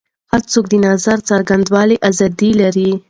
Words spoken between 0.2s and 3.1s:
هر څوک د نظر څرګندولو ازادي لري.